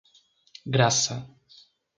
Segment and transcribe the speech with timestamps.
[0.73, 1.17] Graça